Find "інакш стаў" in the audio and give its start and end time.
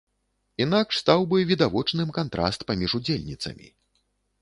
0.65-1.27